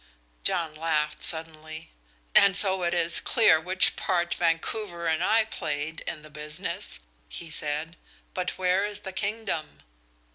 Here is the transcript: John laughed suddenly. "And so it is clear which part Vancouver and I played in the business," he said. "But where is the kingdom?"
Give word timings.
John 0.43 0.73
laughed 0.73 1.21
suddenly. 1.21 1.91
"And 2.33 2.57
so 2.57 2.81
it 2.81 2.91
is 2.91 3.19
clear 3.19 3.59
which 3.59 3.95
part 3.95 4.33
Vancouver 4.33 5.05
and 5.05 5.23
I 5.23 5.45
played 5.45 5.99
in 6.07 6.23
the 6.23 6.31
business," 6.31 7.01
he 7.29 7.51
said. 7.51 7.97
"But 8.33 8.57
where 8.57 8.83
is 8.83 9.01
the 9.01 9.13
kingdom?" 9.13 9.83